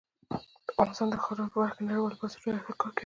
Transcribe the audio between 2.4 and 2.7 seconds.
سره